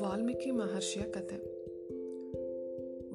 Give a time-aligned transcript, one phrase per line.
[0.00, 1.36] ವಾಲ್ಮೀಕಿ ಮಹರ್ಷಿಯ ಕತೆ.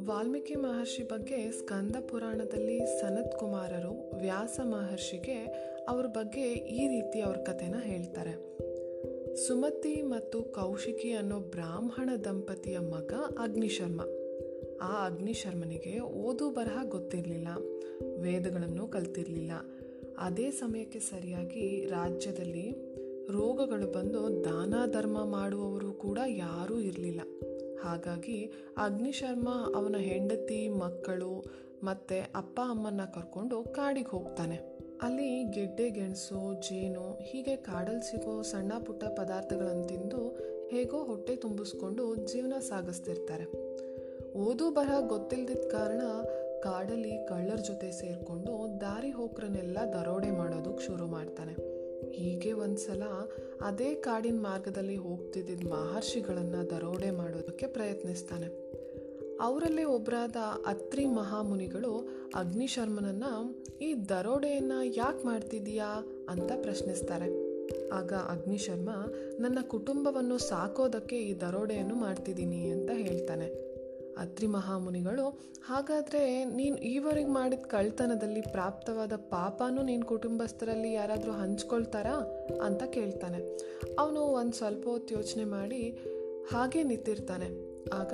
[0.08, 5.46] ವಾಲ್ಮೀಕಿ ಮಹರ್ಷಿ ಬಗ್ಗೆ ಸ್ಕಂದ ಪುರಾಣದಲ್ಲಿ ಸನತ್ ಕುಮಾರರು ವ್ಯಾಸ ಮಹರ್ಷಿಗೆ
[5.90, 8.58] ಅವ್ರ ಬಗ್ಗೆ ಈ ರೀತಿ ಅವ್ರ ಕಥೆನ ಹೇಳ್ತಾರೆ.
[9.36, 14.02] ಸುಮತಿ ಮತ್ತು ಕೌಶಿಕಿ ಅನ್ನೋ ಬ್ರಾಹ್ಮಣ ದಂಪತಿಯ ಮಗ ಅಗ್ನಿಶರ್ಮ.
[14.82, 17.48] ಆ ಅಗ್ನಿಶರ್ಮನಿಗೆ ಓದು ಬರಹ ಗೊತ್ತಿರಲಿಲ್ಲ.
[18.22, 19.52] ವೇದಗಳನ್ನು ಕಲ್ತಿರಲಿಲ್ಲ.
[20.20, 22.72] ಅದೇ ಸಮಯಕ್ಕೆ ಸರಿಯಾಗಿ ರಾಜ್ಯದಲ್ಲಿ
[23.28, 27.22] ರೋಗಗಳು ಬಂದು ದಾನ ಧರ್ಮ ಮಾಡುವವರು ಕೂಡ ಯಾರೂ ಇರಲಿಲ್ಲ.
[27.84, 31.46] ಹಾಗಾಗಿ ಅಗ್ನಿಶರ್ಮ ಅವನ ಹೆಂಡತಿ, ಮಕ್ಕಳು
[31.84, 34.60] ಮತ್ತು ಅಪ್ಪ ಅಮ್ಮನ್ನ ಕರ್ಕೊಂಡು ಕಾಡಿಗೆ ಹೋಗ್ತಾನೆ.
[35.02, 42.60] ಅಲ್ಲಿ ಗೆಡ್ಡೆ, ಗೆಣಸು, ಜೇನು, ಹೀಗೆ ಕಾಡಲ್ಲಿ ಸಿಗೋ ಸಣ್ಣ ಪುಟ್ಟ ಪದಾರ್ಥಗಳನ್ನು ತಿಂದು ಹೇಗೋ ಹೊಟ್ಟೆ ತುಂಬಿಸ್ಕೊಂಡು ಜೀವನ
[42.60, 43.76] ಸಾಗಿಸ್ತಿರ್ತಾರೆ.
[44.34, 46.02] ಓದು ಬರಹ ಗೊತ್ತಿಲ್ಲದಿದ್ದ ಕಾರಣ
[46.66, 51.54] ಕಾಡಲ್ಲಿ ಕಳ್ಳರ ಜೊತೆ ಸೇರಿಕೊಂಡು ದಾರಿ ಹೋಕ್ರನ್ನೆಲ್ಲ ದರೋಡೆ ಮಾಡೋದಕ್ಕೆ ಶುರು ಮಾಡ್ತಾನೆ.
[52.12, 53.04] ಹೀಗೆ ಒಂದ್ಸಲ
[53.62, 58.48] ಅದೇ ಕಾಡಿನ ಮಾರ್ಗದಲ್ಲಿ ಹೋಗ್ತಿದ್ದ ಮಹರ್ಷಿಗಳನ್ನು ದರೋಡೆ ಮಾಡೋದಕ್ಕೆ ಪ್ರಯತ್ನಿಸ್ತಾನೆ.
[59.42, 63.24] ಅವರಲ್ಲೇ ಒಬ್ಬರಾದ ಅತ್ರಿ ಮಹಾಮುನಿಗಳು ಅಗ್ನಿಶರ್ಮನನ್ನ,
[63.82, 67.28] ಈ ದರೋಡೆಯನ್ನ ಯಾಕೆ ಮಾಡ್ತಿದೀಯಾ ಅಂತ ಪ್ರಶ್ನಿಸ್ತಾರೆ.
[67.90, 68.90] ಆಗ ಅಗ್ನಿಶರ್ಮ,
[69.40, 73.75] ನನ್ನ ಕುಟುಂಬವನ್ನು ಸಾಕೋದಕ್ಕೆ ಈ ದರೋಡೆಯನ್ನು ಮಾಡ್ತಿದ್ದೀನಿ ಅಂತ ಹೇಳ್ತಾನೆ.
[74.18, 83.58] ಅತ್ರಿ ಮಹಾಮುನಿಗಳು, ಹಾಗಾದರೆ ನೀನು ಈವರೆಗೆ ಮಾಡಿದ ಕಳ್ತನದಲ್ಲಿ ಪ್ರಾಪ್ತವಾದ ಪಾಪನೂ ನೀನು ಕುಟುಂಬಸ್ಥರಲ್ಲಿ ಯಾರಾದರೂ ಹಂಚ್ಕೊಳ್ತಾರಾ ಅಂತ ಕೇಳ್ತಾನೆ.
[84.00, 85.90] ಅವನು ಒಂದು ಸ್ವಲ್ಪ ಹೊತ್ತು ಯೋಚನೆ ಮಾಡಿ
[86.52, 87.46] ಹಾಗೆ ನಿಂತಿರ್ತಾನೆ.
[87.90, 88.14] ಆಗ,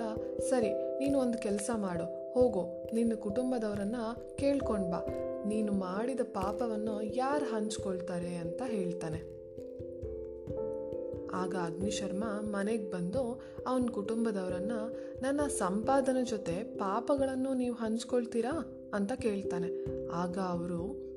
[0.50, 2.22] ಸರಿ, ನೀನು ಒಂದು ಕೆಲಸ ಮಾಡು.
[2.34, 2.90] ಹೋಗು.
[2.94, 3.96] ನಿನ್ನ ಕುಟುಂಬದವರನ್ನ
[4.36, 5.00] ಕೇಳ್ಕೊಂಡು ಬಾ.
[5.46, 8.36] ನೀನು ಮಾಡಿದ ಪಾಪವನ್ನು ಯಾರು ಹಂಚ್ಕೊಳ್ತಾರೆ?
[8.36, 9.41] ಅಂತ ಹೇಳ್ತಾನೆ.
[11.34, 18.66] ಆಗ ಅಗ್ನಿಶರ್ಮ ಮನೆಗೆ ಬಂದು ಅವನ ಕುಟುಂಬದವರನ್ನು, ನನ್ನ ಸಂಪಾದನೆ ಜೊತೆ ಪಾಪಗಳನ್ನು ನೀವು ಹಂಚ್ಕೊಳ್ತೀರಾ?
[18.94, 19.68] ಅಂತ ಕೇಳ್ತಾನೆ.
[20.12, 21.12] ಆಗ ಅವರು,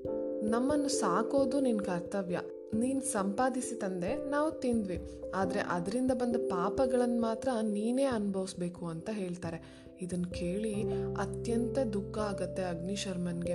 [0.50, 2.40] ನಮ್ಮನ್ನು ಸಾಕೋದು ನಿನ್ನ ಕರ್ತವ್ಯ.
[2.74, 5.22] ನೀನು ಸಂಪಾದಿಸಿ ತಂದೆ ನಾವು ತಿಂದ್ವಿ.
[5.34, 9.84] ಆದರೆ ಅದರಿಂದ ಬಂದ ಪಾಪಗಳನ್ನು ಮಾತ್ರ ನೀನೇ ಅನುಭವಿಸ್ಬೇಕು ಅಂತ ಹೇಳ್ತಾರೆ.
[10.00, 10.74] ಇದನ್ನು ಕೇಳಿ
[11.16, 13.52] ಅತ್ಯಂತ ದುಃಖ ಆಗತ್ತೆ ಅಗ್ನಿಶರ್ಮನ್ಗೆ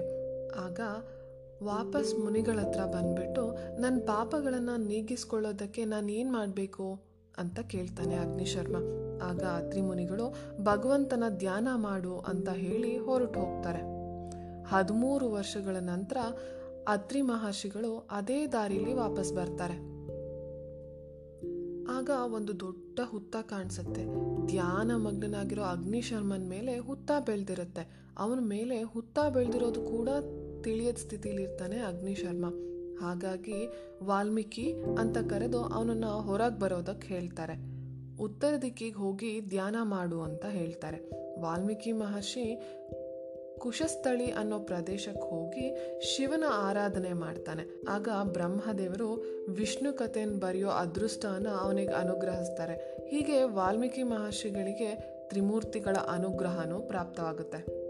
[0.52, 0.80] ಆಗ
[1.64, 7.00] ವಾಪಸ್ ಮುನಿಗಳ ಹತ್ರ ಬಂದ್ಬಿಟ್ಟು ನನ್ನ ಪಾಪಗಳನ್ನು ನೀಗಿಸ್ಕೊಳ್ಳೋದಕ್ಕೆ ನಾನು ಏನು ಮಾಡಬೇಕು?
[7.38, 8.76] ಅಂತ ಕೇಳ್ತಾನೆ ಅಗ್ನಿಶರ್ಮ.
[9.24, 13.80] ಆಗ ಅತ್ರಿ ಮುನಿಗಳು ಭಗವಂತನ ಧ್ಯಾನ ಮಾಡು ಅಂತ ಹೇಳಿ ಹೊರಟು ಹೋಗ್ತಾರೆ.
[14.64, 16.18] ಹದಿಮೂರು ವರ್ಷಗಳ ನಂತರ
[16.88, 19.74] ಅತ್ರಿ ಮಹರ್ಷಿಗಳು ಅದೇ ದಾರಿಲಿ ವಾಪಸ್ ಬರ್ತಾರೆ.
[21.86, 24.06] ಆಗ ಒಂದು ದೊಡ್ಡ ಹುತ್ತ ಕಾಣಿಸುತ್ತೆ.
[24.48, 28.06] ಧ್ಯಾನ ಮಗ್ನನಾಗಿರೋ ಅಗ್ನಿಶರ್ಮನ್ ಮೇಲೆ ಹುತ್ತ ಬೆಳೆದಿರುತ್ತೆ.
[28.18, 30.10] ಅವನ ಮೇಲೆ ಹುತ್ತ ಬೆಳೆದಿರೋದು ಕೂಡ
[30.64, 32.46] ತಿಳಿಯದ ಸ್ಥಿತಿಲಿರ್ತಾನೆ ಅಗ್ನಿಶರ್ಮ
[33.00, 33.68] ಹಾಗಾಗಿ
[34.04, 37.80] ವಾಲ್ಮೀಕಿ ಅಂತ ಕರೆದು ಅವನನ್ನ ಹೊರಗೆ ಬರೋದಕ್ಕೆ ಹೇಳ್ತಾರೆ.
[38.22, 41.10] ಉತ್ತರ ದಿಕ್ಕಿಗೆ ಹೋಗಿ ಧ್ಯಾನ ಮಾಡು ಅಂತ ಹೇಳ್ತಾರೆ.
[41.42, 42.62] ವಾಲ್ಮೀಕಿ ಮಹರ್ಷಿ
[43.60, 47.64] ಕುಶಸ್ಥಳಿ ಅನ್ನೋ ಪ್ರದೇಶಕ್ಕೆ ಹೋಗಿ ಶಿವನ ಆರಾಧನೆ ಮಾಡ್ತಾನೆ.
[47.90, 53.06] ಆಗ ಬ್ರಹ್ಮದೇವರು ವಿಷ್ಣು ಕಥೆಯನ್ನು ಬರೆಯೋ ಅದೃಷ್ಟನ ಅವನಿಗೆ ಅನುಗ್ರಹಿಸ್ತಾರೆ.
[53.08, 57.89] ಹೀಗೆ ವಾಲ್ಮೀಕಿ ಮಹರ್ಷಿಗಳಿಗೆ ತ್ರಿಮೂರ್ತಿಗಳ ಅನುಗ್ರಹನೂ ಪ್ರಾಪ್ತವಾಗುತ್ತೆ.